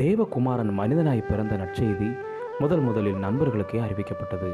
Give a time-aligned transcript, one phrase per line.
[0.00, 2.06] தேவகுமாரன் மனிதனாய் பிறந்த நற்செய்தி
[2.58, 4.50] முதல் முதலில் நண்பர்களுக்கே அறிவிக்கப்பட்டது.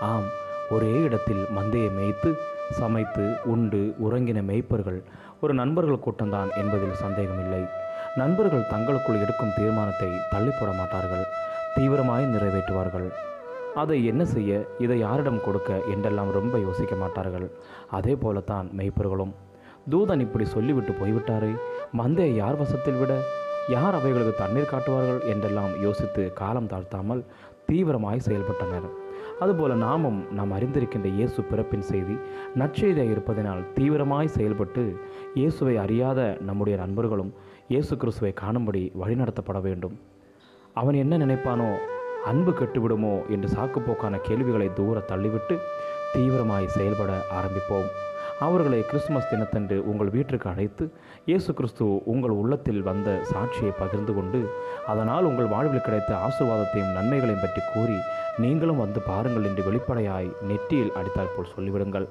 [0.00, 0.26] ஆம்
[0.70, 2.30] ஒரே இடத்தில் மந்தையை மேய்த்து
[2.70, 4.98] சமைத்து உண்டு உறங்கின மேய்ப்பர்கள்
[5.40, 7.62] ஒரு நண்பர்கள் கூட்டம்தான் என்பதில் சந்தேகமில்லை.
[8.16, 11.24] நண்பர்கள் தங்களுக்குள் எடுக்கும் தீர்மானத்தை தள்ளி போட மாட்டார்கள்
[11.76, 13.08] தீவிரமாய் நிறைவேற்றுவார்கள்.
[13.74, 17.46] அதை என்ன செய்ய இதை யாரிடம் கொடுக்க என்றெல்லாம் ரொம்ப யோசிக்க மாட்டார்கள்.
[17.90, 19.32] அதே போலத்தான் மெய்ப்பர்களும்.
[19.90, 21.52] தூதன் இப்படி சொல்லிவிட்டு போய்விட்டாரே
[22.00, 23.12] மந்தையை யார் வசத்தில் விட?
[23.68, 27.22] யார் அவைகளுக்கு தண்ணீர் காட்டுவார்கள் என்றெல்லாம் யோசித்து காலம் தாழ்த்தாமல்
[27.68, 28.88] தீவிரமாய் செயல்பட்டனர்.
[29.40, 32.14] அதுபோல நாமும் நாம் அறிந்திருக்கின்ற இயேசு பிறப்பின் செய்தி
[32.60, 34.82] நற்செய்தியாக இருப்பதனால் தீவிரமாய் செயல்பட்டு
[35.34, 37.32] இயேசுவை அறியாத நம்முடைய நண்பர்களும்
[37.68, 39.96] இயேசு கிறிஸ்துவை காணும்படி வழிநடத்தப்பட வேண்டும்.
[40.74, 41.70] அவன் என்ன நினைப்பானோ
[42.30, 45.56] அன்பு கெட்டுவிடுமோ என்று சாக்குப்போக்கான கேள்விகளை தூர தள்ளிவிட்டு
[46.12, 47.88] தீவிரமாய் செயல்பட ஆரம்பிப்போம்.
[48.44, 50.84] அவர்களை கிறிஸ்துமஸ் தினத்தன்று உங்கள் வீட்டிற்கு அழைத்து
[51.30, 54.40] இயேசு கிறிஸ்து உங்கள் உள்ளத்தில் வந்த சாட்சியை பகிர்ந்து கொண்டு
[54.92, 57.96] அதனால் உங்கள் வாழ்வில் கிடைத்த ஆசீர்வாதத்தையும் நன்மைகளையும் பற்றி கூறி
[58.44, 62.06] நீங்களும் வந்து பாருங்கள் என்று வெளிப்படையாய் நெற்றியில் அடித்தால் போல் சொல்லிவிடுங்கள்.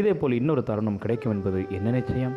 [0.00, 2.34] இதேபோல் இன்னொரு தருணம் கிடைக்கும் என்பது என்ன நிச்சயம்?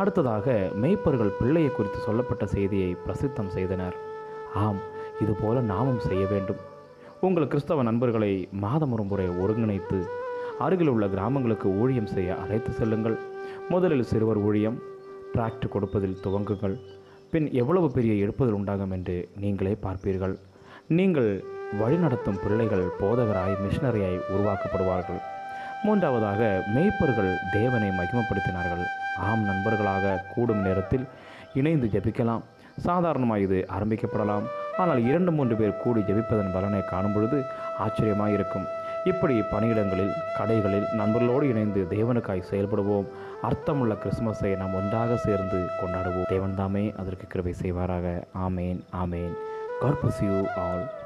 [0.00, 3.96] அடுத்ததாக மேய்ப்பர்கள் பிள்ளையை குறித்து சொல்லப்பட்ட செய்தியை பிரசித்தம் செய்தனர்.
[4.64, 4.80] ஆம்
[5.24, 6.60] இதுபோல நாமும் செய்ய வேண்டும்.
[7.26, 8.32] உங்கள் கிறிஸ்தவ நண்பர்களை
[8.64, 9.98] மாதம் ஒரு முறை ஒருங்கிணைத்து
[10.58, 13.16] அருகில் உள்ள கிராமங்களுக்கு ஊழியம் செய்ய அழைத்து செல்லுங்கள்.
[13.68, 14.78] முதலில் சிறுவர் ஊழியம்
[15.34, 16.76] டிராக்ட் கொடுப்பதில் துவங்குங்கள்.
[17.32, 20.34] பின் எவ்வளவு பெரிய எடுப்பதில் உண்டாகும் என்று நீங்களே பார்ப்பீர்கள்.
[20.98, 21.44] நீங்கள்
[21.80, 25.20] வழிநடத்தும் பிள்ளைகள் போதகராய் மிஷினரியாய் உருவாக்கப்படுவார்கள்.
[25.84, 28.84] மூன்றாவதாக மேய்ப்பர்கள் தேவனை மகிமப்படுத்தினார்கள்.
[29.28, 31.06] ஆம் நண்பர்களாக கூடும் நேரத்தில்
[31.54, 32.44] இணைந்து ஜெபிக்கலாம்.
[32.86, 34.44] சாதாரணமாக இது ஆரம்பிக்கப்படலாம்.
[34.78, 37.42] ஆனால் இரண்டு மூன்று பேர் கூடி ஜெபிப்பதன் பலனை காணும் பொழுது
[37.78, 38.68] ஆச்சரியமாக இருக்கும்
[39.04, 43.06] இப்படி பணியிடங்களில் கடைகளில் நண்பர்களோடு இணைந்து தேவனுக்காய் செயல்படுவோம்.
[43.42, 46.26] அர்த்தமுள்ள கிறிஸ்துமஸை நாம் ஒன்றாக சேர்ந்து கொண்டாடுவோம்.
[46.26, 48.22] தேவன் தாமே அதற்கு கிருபை செய்வாராக.
[48.48, 49.32] ஆமேன் ஆமேன்.
[49.80, 51.00] God you all